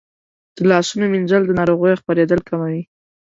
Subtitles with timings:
[0.55, 2.81] د لاسونو مینځل د ناروغیو خپرېدل کموي.